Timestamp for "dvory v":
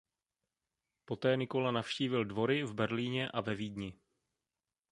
2.25-2.73